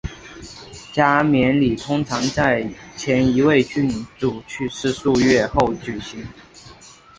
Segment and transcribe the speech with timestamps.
[0.91, 2.67] 加冕礼通常在
[2.97, 6.25] 前一位君主去世数月后举行。